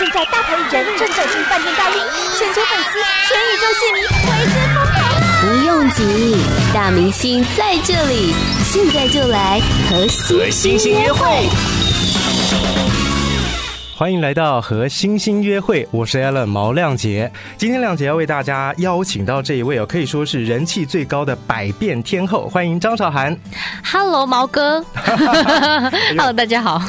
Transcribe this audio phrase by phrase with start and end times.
[0.00, 2.02] 现在大牌艺人正走进饭店大厅，
[2.38, 5.20] 全球粉丝、全宇宙戏迷为之疯狂啊！
[5.42, 6.38] 不用急，
[6.72, 8.34] 大明星在这里，
[8.64, 9.60] 现在就来
[9.90, 11.46] 和星星约会。
[14.00, 17.30] 欢迎来到和星星约会，我是 Allen 毛亮杰。
[17.58, 23.36] 今天亮杰要为大家邀请到这一位哦，可以说是人气最高的百变天后，欢迎张韶涵。
[23.84, 24.82] Hello，毛哥。
[26.16, 26.82] Hello，大家好。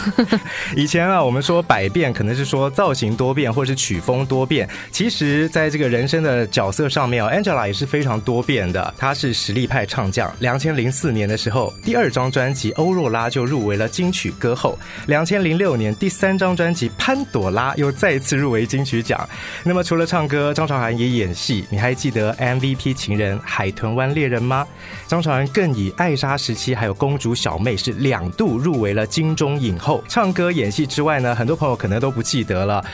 [0.73, 4.65] 以前啊，我们说百变，可能是说造型多变，或是曲风多变。
[4.89, 8.93] 其实，在这个人生的角色上面哦，Angela 也是非常多变的。
[8.97, 10.33] 她是实力派唱将。
[10.39, 14.79] 两千零四年的时候，第二张专辑《欧若拉》就入围了金曲歌后。
[15.07, 16.89] 两千零六年，第三张专辑。
[17.03, 19.27] 潘朵拉又再次入围金曲奖。
[19.63, 21.65] 那么除了唱歌，张韶涵也演戏。
[21.71, 24.67] 你还记得 MVP 情人《海豚湾恋人》吗？
[25.07, 30.03] 张韶涵更以《爱莎时期》还有《公主小妹》是两度入围了金钟影后。
[30.07, 32.85] 唱歌演戏之外呢，很多朋友可能都不记得了。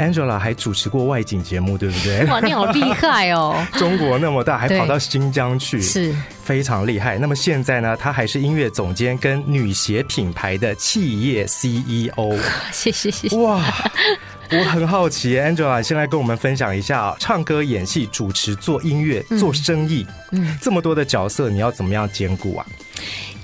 [0.00, 2.24] Angela 还主持过外景节目，对不对？
[2.24, 3.54] 哇，你好厉害哦！
[3.76, 7.18] 中国那么大，还跑到新疆去，是非常厉害。
[7.18, 12.34] 那么现在呢，她还是音乐总监跟女鞋品牌的企业 CEO。
[12.72, 13.36] 谢谢谢谢。
[13.36, 13.62] 哇，
[14.50, 22.66] 我很好奇，Angela 先来跟我们分享一下，唱歌、演戏、主持、做音乐、做生意，嗯，这么多的角色，你要怎么样兼顾啊？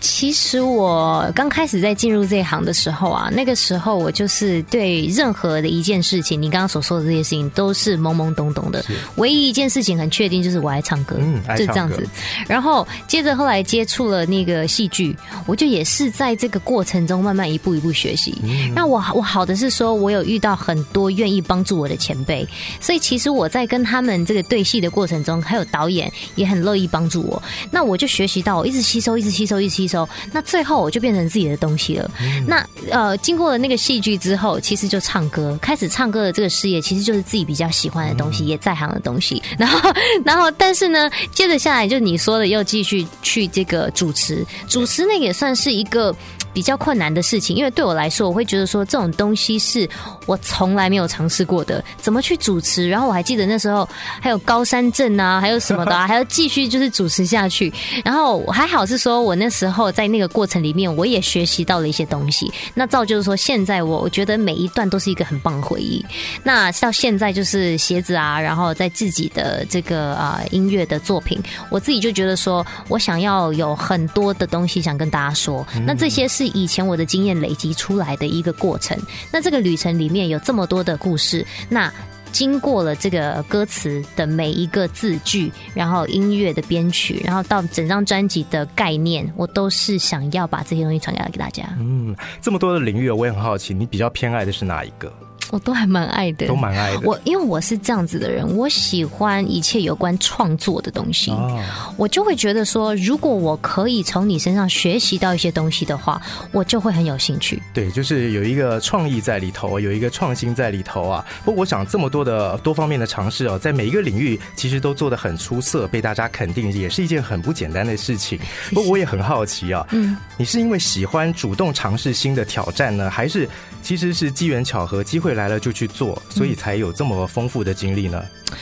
[0.00, 8.84] 其实我刚开始在进入这一行的时候啊，那个时候我就是对任何的一件事情，你刚刚所说的这些事情都是懵懵懂懂的。
[9.16, 12.06] 唯一一件事情很确定，就是我爱唱歌，嗯，就这样子。
[12.46, 18.34] 然后接着后来接触了那个戏剧，我就也是在这个过程中慢慢一步一步学习。
[18.74, 22.46] 那我我好的是说，我有遇到很多愿意帮助我的前辈，
[22.80, 27.42] 所以其实我在跟他们这个对戏的过程中，还有导演也很乐意帮助我。
[27.70, 29.85] 那我就学习到，我一直吸收，一直吸收，一直吸收。
[30.32, 32.10] 那最后我就变成自己的东西了。
[32.46, 39.42] 那呃，经过了那个戏剧之后，其实就唱歌，开始唱歌的这个事业，其实就是自己比较喜欢的东西，也在行的东西。
[39.58, 39.92] 然后，
[40.24, 46.14] 然后，但是呢，接着下来就你说的，又继续去这个主持，主持那个也算是一个。
[46.56, 49.86] 比较困难的事情，因为对我来说，我会觉得说这种东西是
[50.24, 52.88] 我从来没有尝试过的，怎么去主持？
[52.88, 53.86] 然后我还记得那时候
[54.22, 57.70] 还有高山症啊，还有什么的啊， 还要继续就是主持下去。
[58.02, 62.50] 然后还好是说我那时候在那个过程里面，我也学习到了一些东西。
[62.72, 66.02] 那造就是说，现在我我觉得每一段都是一个很棒的回忆。
[66.42, 71.38] 那到现在就是鞋子啊，然后在自己的这个啊音乐的作品，
[71.68, 75.62] 我自己就觉得说我想要有很多的东西想跟大家说。
[75.86, 76.45] 那这些是。
[76.48, 78.98] 以前我的经验累积出来的一个过程，
[79.32, 81.92] 那这个旅程里面有这么多的故事，那
[82.32, 91.64] 经过了这个歌词的每一个字句，然后音乐的编曲，然后到整张专辑的概念，我都是想要把这些东西传给给大家。
[91.78, 95.10] 嗯，这么多的领域，我也很好奇，你比较偏爱的是哪一个？
[95.50, 97.00] 我都还蛮爱的，都蛮爱的。
[97.04, 101.62] 我因为我是这样子的人，我喜欢一切有关创作的东西，哦，
[101.96, 106.20] 我就会觉得说，如果我可以从你身上学习到一些东西的话，
[106.52, 107.62] 我就会很有兴趣。
[107.72, 111.24] 对，就是有一个创意在里头，有一个创新在里头啊。
[111.44, 118.38] 不过，我想这么多的多方面的尝试哦，在每一个领域其实都做得很出色，被大家肯定，也是一件很不简单的事情。
[118.70, 123.48] 不过，我也很好奇啊，嗯，你是因为喜欢主动尝试新的挑战呢，还是
[123.82, 128.20] 其实是机缘巧合，机会来了就去做，所以才有这么丰富的经历呢？
[128.50, 128.56] 嗯，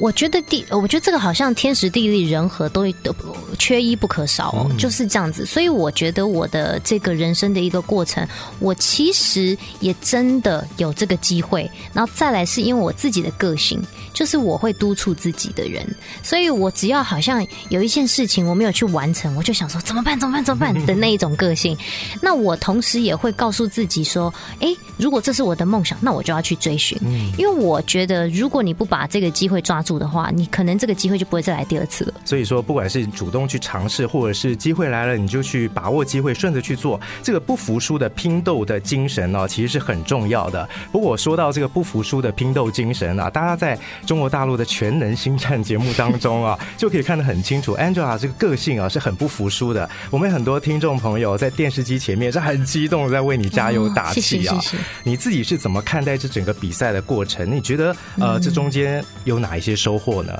[0.00, 3.14] 我觉得地，我觉得这个好像天时地利人和都都
[3.58, 5.44] 缺一不可少哦，就是这样子。
[5.44, 8.26] 所以我觉得我的这个人生的一个过程，
[8.58, 11.70] 我其实也真的有这个机会。
[11.92, 13.82] 然后再来是因为我自己的个性，
[14.14, 15.84] 就是我会督促自己的人，
[16.22, 20.18] 所以我只要好像有一件事情我没有去完成，我就想说怎么办？
[20.18, 20.44] 怎么办？
[20.44, 20.86] 怎么办？
[20.86, 21.76] 的那一种个性。
[22.22, 26.98] 那我同时也会告诉自己说，哎，如果这是我的梦想，那我就要去追寻。
[27.36, 32.14] 因为我觉得如果你不把这个机会抓住的话，你可能这个机会就不会再来第二次了。
[32.24, 37.00] 所以说，不管是主动去尝试，或者是机会来了，你就去把握机会，顺着去做。
[37.22, 40.68] 这个不服输的拼斗的精神呢，其实是很重要的。
[40.92, 49.88] 不过说到这个不服输的拼斗精神啊，大家在中国大陆的全能星战节目当中啊， 就可以看得很清楚，Angela 这个个性啊是很不服输的。
[50.10, 54.58] 我们很多听众朋友在电视机前面是很激动的，在为你加油打气啊。
[55.04, 57.50] 你自己是怎么看待这整个比赛的过程？
[57.50, 60.32] 你觉得呃，这中间有哪一些收获呢？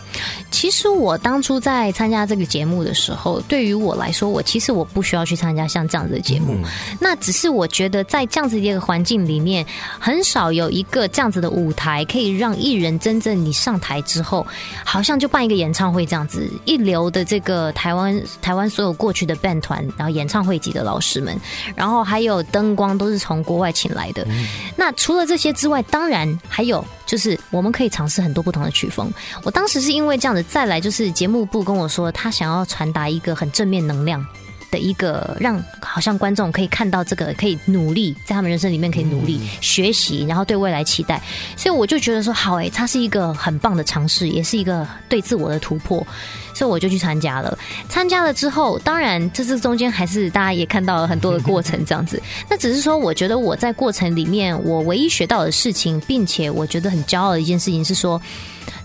[0.51, 6.55] 其实我当初在参加这个节目的时候，对于我来说，我其实我不需要去参加像这样子的节目。
[6.55, 6.65] 嗯、
[7.01, 9.65] 那只是我觉得在这样子的一个环境里面，
[9.99, 14.47] 很少有一个这样子的舞台，可以让艺人真正你上台之后，
[14.85, 21.39] 好像就办一个演唱会这样子，一流的这个台湾台湾所有过去的 band 团，然后演唱会级的老师们，
[21.77, 24.25] 然后还有灯光都是从国外请来的。
[24.29, 24.47] 嗯、
[24.77, 29.13] 那除了这些之外，当然还有就是我们可以尝试很多不同的曲风。
[29.43, 30.43] 我当时是因为这样子。
[30.43, 34.25] 再来就是节目部跟我说，他想要传达一个很正面能量
[34.71, 41.21] 的一个，让好像观众可以看到这个，可以努力在他们人生里面可以努力学习，然后对未来期待。
[41.57, 46.07] 所以我就觉得说，好诶，它是一个很棒的尝试，也是一个对自我的突破。
[46.55, 47.57] 所以我就去参加了。
[47.89, 52.21] 参加了之后，当然这次中间还是大家也看到了很多的过程这样子。
[52.51, 58.21] 那只是说，我觉得我在过程里面，我唯一学到的事情，并且我觉得很骄傲的一件事情是说。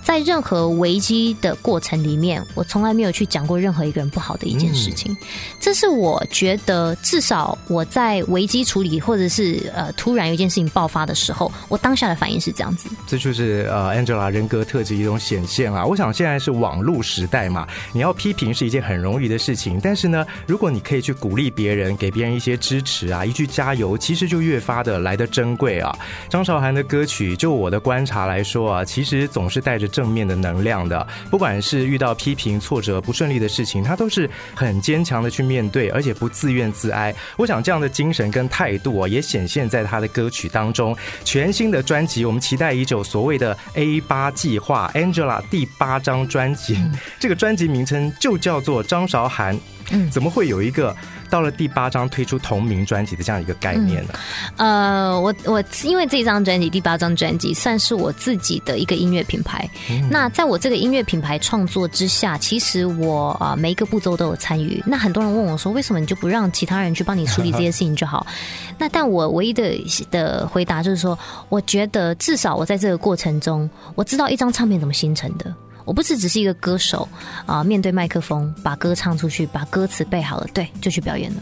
[0.03, 5.15] 在任何危机的过程里面，我从来没有去讲过任何一个人不好的一件事情。
[5.59, 12.89] 这是我觉得，至少我在危机处理或者是呃突然有一件事情爆发的时候，我当下的反应是这样子。
[13.07, 15.85] 这就是呃 Angela 人格特质一种显现啊！
[15.85, 25.95] 我想现在是网络时代嘛，你要批评是一件很容易的事情，但是呢，如果你可以去鼓励别人，给别人一些支持啊，一句加油，其实就越发的来的珍贵啊。
[26.29, 29.83] 张韶涵的歌曲，就我的观察来说啊，其实总是带着。
[29.93, 37.13] 正面的能量的，不管是遇到批评、挫折、不顺利的事情，他都是很坚强的去面对，而且不自怨自哀。
[37.37, 40.97] 我想这样的精神跟态度啊，也显现在他的歌曲当中。
[41.23, 49.55] 全新的专辑，我们期待已久，所谓的 A 八计划，Angela 第八张专辑，嗯、这个专辑名称就叫做张韶涵。
[49.93, 50.95] 嗯，怎么会有一个？
[51.29, 54.13] 到了第八张推出同名专辑的这样一个概念呢？
[54.57, 59.67] 嗯、呃，我我因为这张专辑第八张专辑算是我自己的一个音乐品牌。
[59.89, 64.83] 嗯、那在我这个音乐品牌创作之下，其实我啊每一个步骤都有参与。
[64.85, 68.27] 那很多人问我说，为什么你就不让其他人去帮你处理这些事情就好？
[68.77, 69.75] 那但我唯一的
[70.11, 71.17] 的回答就是说，
[71.49, 75.51] 我觉得至少我在这个过程中，我知道一张唱片怎么形成的。
[75.85, 77.07] 我不是只是一个歌手
[77.45, 81.41] 啊，面对麦克风把歌唱出去，把歌词背好了，对，就去表演了。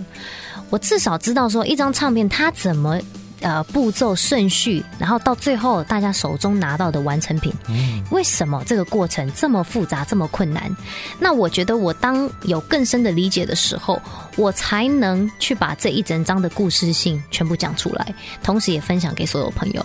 [0.69, 2.99] 我至少知道说，一张唱片它怎么。
[3.43, 10.71] 呃，步骤顺序，然后到最后大家手中拿到的完成品，嗯，为什么这个过程这么复杂，这么困难？
[11.17, 13.99] 那我觉得，我当有更深的理解的时候，
[14.35, 19.83] 我才能去把这一整张的故事性全部讲出来，同时也分享给所有朋友。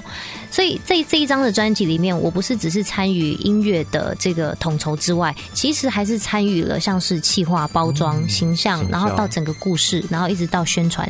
[0.56, 11.06] 所以，在这一张的专辑里面，我不是只是参与音乐的这个统筹之外，其实还是参与了像是企划、包装、嗯、形象，然后到整个故事，然后一直到宣传。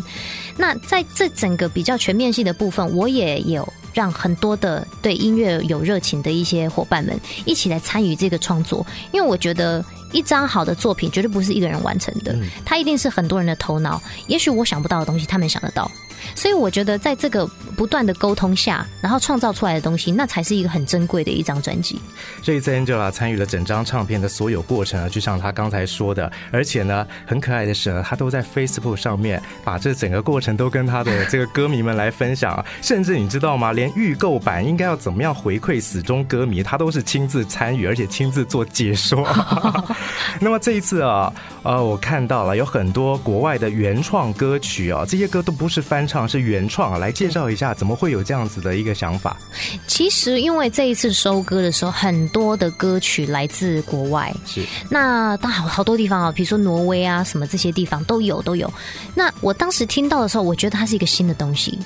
[0.57, 15.89] 那在这整个比较全面性的部分，我也有让很多的对音乐有热情的一些伙伴们一起来参与这个创作，因为我觉得一张好的作品绝对不是一个人完成的，它一定是很多人的头脑，也许我想不到的东西，他们想得到。
[16.35, 17.47] 所以我觉得，在这个
[17.77, 22.01] 不断的沟通下，然后创造出来的东西，那才是一个很珍贵的一张专辑。
[22.43, 33.73] 这一次 Angela 参与了整张唱片的所有过程啊，就像他刚才说的，而且呢，很可爱的是呢，他都在 Facebook 上面把这整个过程都跟他的这个歌迷们来分享，甚至你知道吗？
[33.73, 39.27] 连预购版应该要怎么样回馈死忠歌迷，他都是亲自参与，而且亲自做解说。
[40.41, 41.33] 那么这一次啊，
[41.63, 46.16] 呃，我看到了有很多国外的原创歌曲啊，这些歌都不是翻唱。
[46.25, 49.37] 是原创啊，来介绍一下怎么会有这样子的一个想法？
[49.89, 58.73] 其实因为这一次收歌的时候，很多的歌曲来自国外，是那当好好多地方啊，比如说挪威啊，什么这些地方都有都有。
[59.17, 61.77] 那我当时听到的时候，我觉得它是一个新的东西。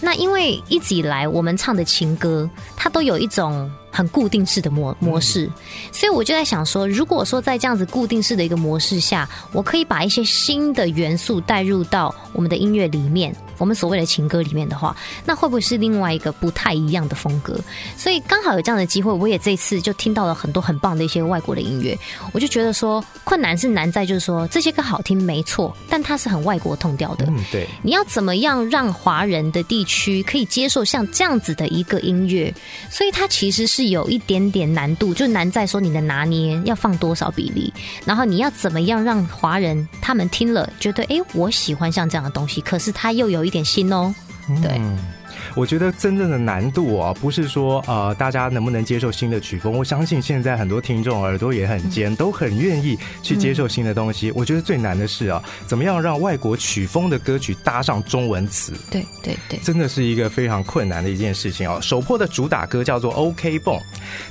[0.00, 3.70] 那因为一直以来我们唱的情歌，它都有一种。
[3.98, 5.50] 很固定式的模模式，
[5.90, 17.58] 所以我就在想说，如果说在这样子固定式的一个模式下，我可以把一些新的元素带入到我们的音乐里面，我们所谓的情歌里面的话，那会不会是另外一个不太一样的风格？
[17.96, 21.98] 所以刚好有这样的机会，我也这次就听到了很多很棒的一些外国的音乐，
[22.30, 27.24] 我就觉得说，困难是难在就是说这些歌好听没错，但它是很外国痛调的。
[27.26, 27.66] 嗯，对。
[27.82, 32.54] 你要怎么样让华人的地区可以接受像这样子的一个音乐？
[32.88, 33.78] 所以它其实是。
[33.78, 37.72] 是有一点点难度，就难在说你的拿捏要放多少比例，
[38.04, 44.14] 然后你要怎么样让华人他们听了觉得，哎，我喜欢像这样的东西，可是他又有一点新哦，
[44.62, 44.80] 对。
[45.58, 49.76] 我觉得真正的难度啊，不是说呃大家能不能接受新的曲风。
[49.76, 54.30] 我相信现在很多听众耳朵也很尖，都很愿意去接受新的东西。
[54.36, 58.72] 我觉得最难的是啊，怎么样让外国曲风的歌曲搭上中文词？
[58.88, 61.80] 对对对，真的是一个非常困难的一件事情哦。
[61.82, 63.76] 首破的主打歌叫做《OK 蹦》，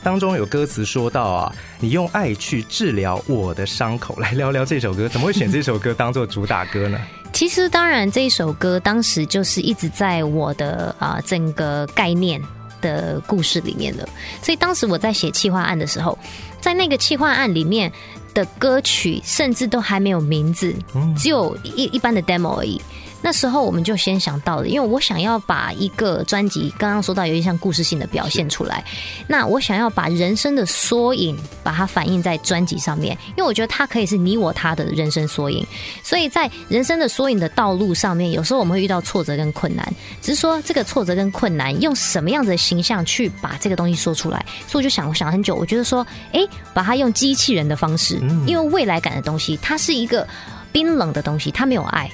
[0.02, 4.18] 当中有歌词说到啊，你用爱去治疗我的伤口。
[4.18, 6.98] 来聊聊这首歌，怎么会选这首歌当做主打歌呢？
[7.38, 12.42] 其实，当然，这一首歌当时就是一直在我的啊、呃、整个概念
[12.82, 14.10] 的故事里面的。
[14.42, 16.18] 所以当时我在写企划案的时候，
[16.60, 17.94] 在那个企划案里面
[18.34, 20.74] 的歌曲，甚至都还没有名字，
[21.16, 22.82] 只有一一般的 demo 而已。
[23.22, 28.84] 那时候我们就先想到了，因为我想要把一个专辑刚刚说到有点像故事性的表现出来，
[29.28, 35.66] 那我想要把人生的缩影把它反映在专辑上面，因为我觉得它可以是你我他的人生缩影。
[36.04, 44.46] 所以在人生的缩影的道路上面，有时候我们会遇到挫折跟困难，只是说这个挫折跟困难用什么样子的形象去把这个东西说出来。
[44.68, 50.26] 所以我就想，我想了很久，我觉得说，哎，把它用机器人的方式，因为未来感的东西，它是一个
[50.72, 52.10] 冰冷的东西，它没有爱。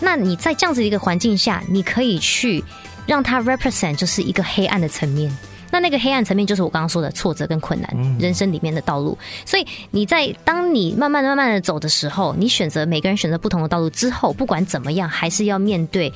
[0.00, 2.64] 那你在这样子一个环境下，你可以去
[3.06, 5.30] 让它 represent 就是一个黑暗的层面。
[5.70, 9.16] 那那个黑暗层面就是我刚刚说的挫折跟困难，人生里面的道路。
[9.44, 16.12] 所以你在当你慢慢慢慢的走的时候，你选择每个人选择不同的道路之后，不管怎么样，还是要面对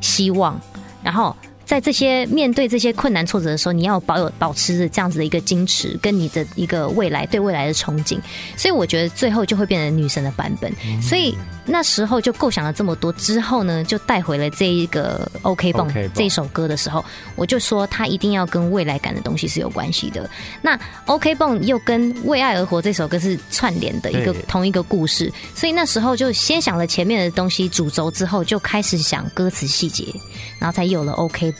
[0.00, 0.60] 希望，
[1.02, 1.36] 然后。
[1.64, 8.18] 在这些面对这些困难挫折的时候，你要保有保持着这样子的一个矜持，跟你的一个未来对未来的憧憬。
[8.56, 10.72] 所以我觉得最后就会变成女神的版本。
[11.00, 17.04] 所以那时候就构想了这么多之后呢，就带回了这一个 OK 绷这首歌的时候，
[17.36, 20.28] 我就说它一定要跟未来感的东西是有关系的。
[20.60, 30.04] 那 OK 绷又跟为爱而活这首歌是串联的一个同一个故事，所以那时候就先想了前面的东西主轴之后，就开始想歌词细节，
[30.58, 31.51] 然后才有了 OK。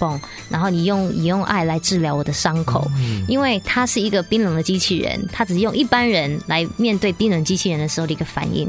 [0.48, 2.90] 然后你用你用爱来治疗我的伤口，
[3.28, 8.68] 因为它是一个冰冷的机器人，它只是用一般人来面对冰冷机器人的时候的一个反应。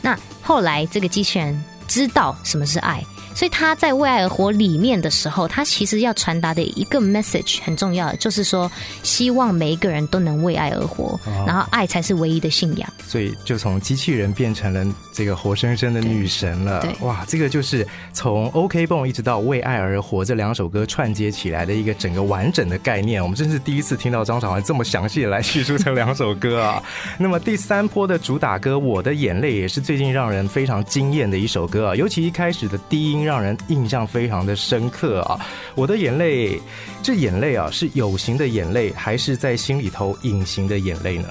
[0.00, 3.04] 那后来这个机器人知道什么是爱。
[3.34, 8.70] 所以他在为爱而活里面的时候，他其实要传达的一个 message 很重要，就是说
[9.02, 12.92] 希望每一个人都能为爱而活，然后爱才是唯一的信仰。
[13.06, 16.80] 所以就从机器人变成了这个活生生的女神了。
[16.80, 23.22] 对，哇，这个就是从 OK 绷一直到为爱而活这两首歌串接起来的一个整个完整的概念。
[23.22, 26.82] 我们真是第一次听到张韶涵这么详细的来叙述这两首歌啊。
[27.18, 33.21] 那么第三波的主打歌《我的眼泪》也是最近让人非常惊艳的一首歌啊，尤其一开始的低音。
[33.24, 35.38] 让人印象非常的深刻啊！
[35.74, 36.60] 我的眼泪，
[37.02, 41.28] 这眼泪啊，是有形的眼泪，还是在心里头隐形的眼泪呢？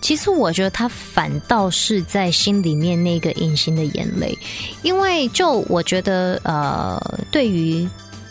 [0.00, 4.38] 其实我觉得他反倒是在心里面那个隐形的眼泪，
[4.82, 7.00] 因为就我觉得，呃，
[7.32, 7.88] 对于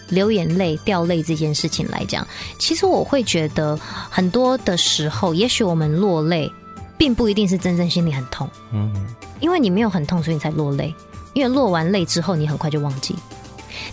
[0.08, 2.26] 流眼泪、掉泪这件事情来讲，
[2.60, 3.78] 其实我会觉得
[4.10, 6.50] 很多的时候，也许我们落泪，
[6.98, 8.94] 并不一定是真正心里很痛，嗯，
[9.42, 10.94] 因为你没有很痛，所以你才落泪。
[11.36, 13.14] 因为落完泪之后，你很快就忘记。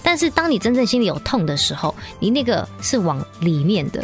[0.02, 4.02] 但是当你真正心里有痛的时候，你那个是往里面的。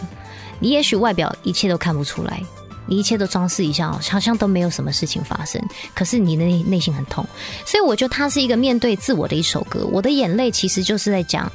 [0.59, 2.42] 你也许外表一切都看不出来，
[2.85, 5.62] 你一切都装饰一下，好像都没有什么事情发生。
[5.95, 7.25] 可是你的内内心很痛，
[7.64, 9.88] 所以我觉得它是一个面对自我的一首歌。
[9.92, 11.50] 我的眼泪其实就是在讲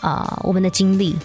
[0.00, 1.16] 啊、我们的经历，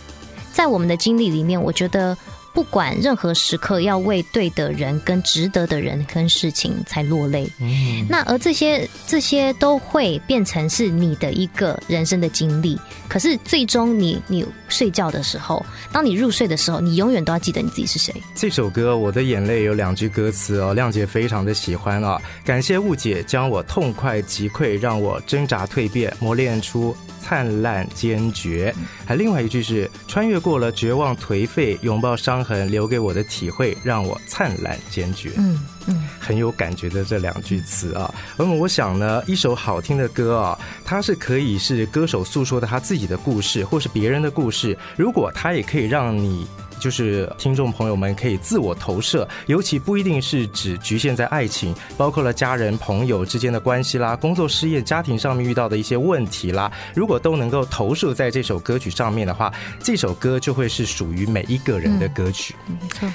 [0.51, 2.15] 在我们的经历里面，我觉得。
[2.53, 7.49] 不管任何时刻，要为对的人、跟值得的人、跟事情才落泪。
[7.59, 12.79] 嗯，那而这些这些都会变成是你的一个人生的经历。
[13.09, 18.13] 可是最终，你你睡觉的时候，当你入睡的时候，你永远都要记得你自己是谁。
[18.33, 22.19] 这首歌《我的眼泪》有两句歌词哦，亮姐非常的喜欢啊。
[22.43, 26.95] 感谢误解，将我痛快击溃，让我挣扎蜕变，磨练出。
[27.25, 28.75] 灿烂坚决，
[29.05, 35.31] 还另外一句是穿越过了绝望颓废，拥抱伤痕留给我的体会，让我灿烂坚决。
[35.37, 38.13] 嗯嗯，很有感觉的这两句词啊。
[38.37, 44.77] 那么我想呢，一首好听的歌啊，它是可以是歌手诉说的他自己的故事，或是别人的故事。
[44.95, 46.47] 如果它也可以让你。
[46.79, 59.49] 就是听众朋友们可以自我投射，尤其不一定是只局限在爱情，包括了家人、朋友之间的关系啦，工作、事业、家庭上面遇到的一些问题啦，如果都能够投射在这首歌曲上面的话，
[59.81, 62.53] 这首歌就会是属于每一个人的歌曲。
[62.67, 63.07] 没错。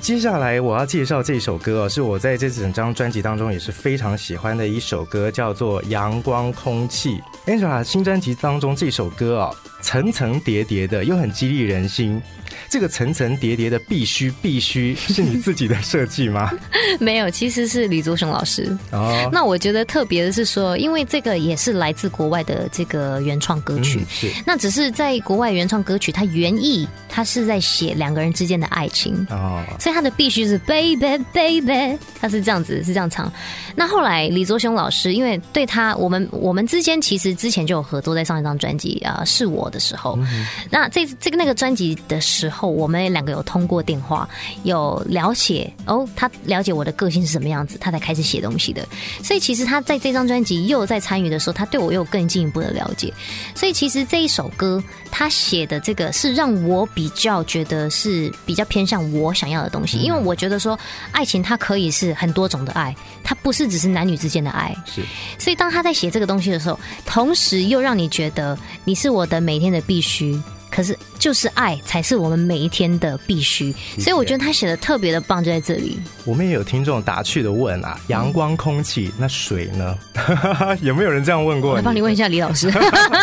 [0.00, 7.20] 接下来我要介绍这首歌，是我在这整张专辑当中也是非常喜欢的一首歌，叫做《阳光空气》。
[7.50, 9.50] Angela 新专辑当中这首歌啊，
[9.82, 12.20] 层层叠叠的，又很激励人心。
[12.68, 16.50] 这个层层叠叠的必须必须是你自己的设计吗？
[16.98, 18.76] 没有，其实是李祖雄老师。
[18.90, 33.32] 哦，那我觉得特别的是说，因为这个也是来自国外的这个原创歌曲，嗯、是那只是在国外原创歌曲，它原意它是在写两个人之间的爱情哦，所以它的必须是 baby baby，他是这样子是这样唱。
[33.74, 44.28] 那后来李卓雄老师，因为对他我们我们之间其实之前就有合作，在上一张专辑啊是我的时候，嗯、那这这个那个专辑的时候，我们两个有通过电话，
[44.62, 48.86] 有了解哦，他了解我的个性是什么样子，他才开始写东西的。
[49.24, 53.10] 所以其实他在这张专辑又在参与的时候，他对我又更进一步的了解。
[53.54, 60.78] 所以其实这一首歌他写的这个是让我比较觉得是比较偏向我想要的东西，因为我觉得说
[61.12, 64.74] 爱情它可以是很多种的爱，它不是只是男女之间的爱。
[64.84, 65.02] 是。
[65.38, 70.40] 所以当他在写这个东西的时候，同时又让你觉得你是我的每天的必须。
[70.70, 75.98] 可是，就是爱才是我们每一天的必须，所以我觉得他写的特别的棒，就在这里。
[76.24, 79.98] 我们也有听众打趣的问啊，阳光、空气，那水呢？
[80.82, 81.72] 有没有人这样问过？
[81.72, 82.70] 我帮你问一下李老师。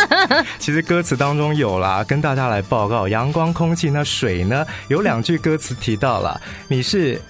[0.59, 4.65] 其实歌词当中有啦，跟大家来报告，阳光、空气，那水呢？
[4.87, 7.21] 有两句歌词提到了，你是。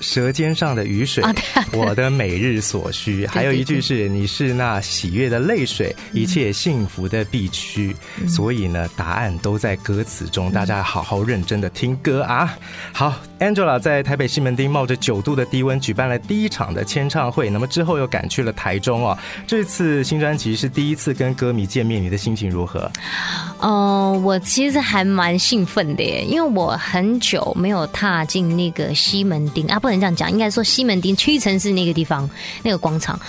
[0.00, 1.24] 舌尖上的雨水，
[1.72, 3.26] 我的每日所需。
[3.26, 7.94] 还有一句是：“你是那喜悦的泪水，一切幸福的必须。”
[8.28, 10.50] 所以呢，答案都在歌词中。
[10.50, 12.56] 大家好好认真的听歌啊！
[12.92, 19.16] 好，Angela 在台北西门町冒着九度的低温举办了第一场的签唱会，那么之后又赶去了台中哦。
[19.46, 22.90] 这次新专辑是第一次跟歌迷见面，你的心情如何？
[23.60, 32.28] 哦、呃，我其实还蛮兴奋的耶，因为我很久没有踏进那个西门町啊，不能这样讲，应该说西门町屈臣氏那个地方
[32.62, 33.20] 那个广场。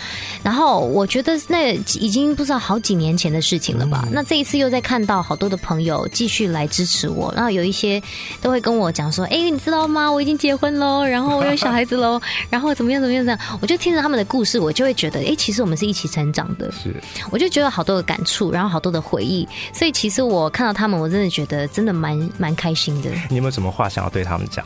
[0.42, 4.04] 然后我觉得那已经不知道好几年前的事情了吧。
[4.08, 8.02] 嗯、那这一次又在看到好多的朋友继续来支持我，然后有一些
[8.42, 10.12] 都会跟我讲说：“哎，你知道吗？
[10.12, 16.96] 我已经结婚喽，然后我有小孩子喽， 然后怎么样怎么样这样。”我就听着他们的故事，我就会觉得：“哎，其实我们是一起成长的。”是，
[17.32, 19.48] 我就觉得好多的感触，然后好多的回忆。
[19.74, 20.26] 所以其实。
[20.26, 23.12] 我看到他们，我真的觉得真的蛮蛮开心的。
[23.30, 24.66] 你有没有什么话想要对他们讲？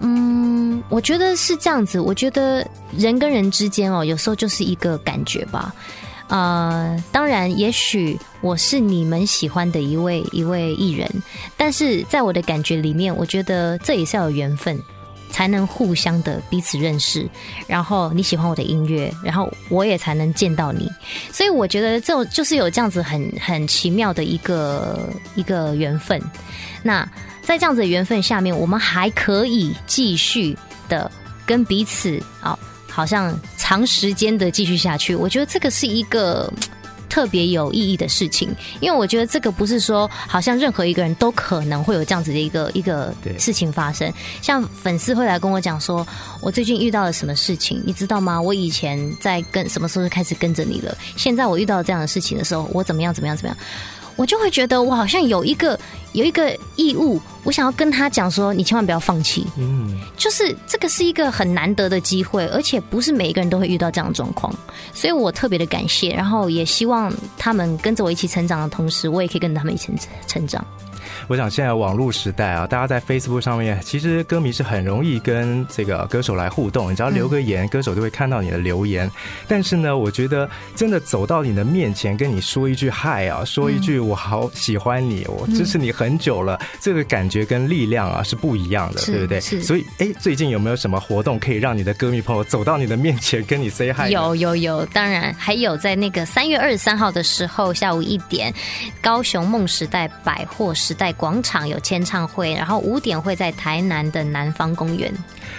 [0.00, 1.98] 嗯，我觉得是这样子。
[1.98, 5.74] 我觉得人跟人之间哦，有时候就是一个感觉吧。
[6.28, 11.08] 呃，当然，也许我是你们喜欢的一位一位艺人，
[11.56, 14.76] 但是在我的感觉里面，我觉得这也是要有缘分。
[15.36, 17.28] 才能互相的彼此认识，
[17.66, 20.90] 然后你喜欢我的音乐，然后我也才能见到你。
[21.30, 24.98] 所以我觉得这种就是有这样子很很奇妙的一个
[25.34, 26.18] 一个缘分。
[26.82, 27.06] 那
[27.42, 30.56] 在这样子的缘分下面，我们还可以继续
[30.88, 31.10] 的
[31.44, 35.14] 跟彼此啊，好像长时间的继续下去。
[35.14, 36.50] 我觉得这个是一个。
[37.08, 38.48] 特别有意义的事情，
[38.80, 44.12] 因为我觉得这个不是说好像任何一个人都可能会有这样子的一个一个事情发生。
[44.42, 46.06] 像粉丝会来跟我讲说，
[46.40, 48.40] 我最近遇到了什么事情，你知道吗？
[48.40, 50.96] 我以前在跟什么时候就开始跟着你了？
[51.16, 53.56] 现在我遇到这样的事情的时候，我怎么样怎么样怎么样？
[54.16, 55.78] 我就会觉得我好像有一个
[56.12, 59.46] 有一个义务，我想要跟他讲说，你千万不要放弃。
[59.56, 64.52] 嗯，就是这个是一个很难得的机会，而且不是每一个人都会遇到这样的状况，
[64.94, 69.92] 所以我特别的感谢，然后也希望他们跟着我一起成长的同时，我也可以跟着他们一起
[70.26, 70.64] 成长。
[71.28, 76.90] 我想现在网络时代啊，大家在 Facebook 上面，其实歌迷是很容易跟这个歌手来互动。
[76.90, 79.10] 你只要留个言，歌手就会看到你的留言。
[79.48, 89.40] 但是呢，我觉得真的走到你的面前，跟你说一句嗨啊，说一句我好喜欢你，我支持你很久了，这个感觉跟力量啊是不一样的，对不对？
[89.40, 89.62] 是。
[89.62, 94.10] 所以，哎，最近有没有什么活动可以让你的歌迷朋友走到你的面前跟你 say hi？
[94.10, 98.52] 有有有，当然还有在那个三月二十三号的时候下午一点，
[99.00, 105.12] 高雄梦时代百货时代广场有签唱会，然后五点会在台南的南方公园。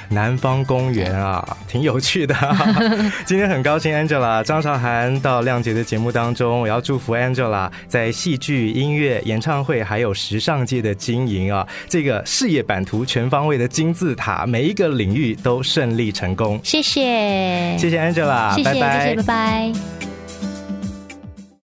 [0.09, 2.35] 南方公园啊，挺有趣的。
[3.25, 16.59] 今天很高兴，Angela 张韶涵到亮节的节目当中，我要祝福 Angela 在戏剧、音乐、演唱会还有时尚界的经营啊，这个事业版图全方位的金字塔，每一个领域都顺利成功。
[16.63, 20.16] 谢谢，谢谢 Angela，谢谢，拜拜，谢谢，拜拜。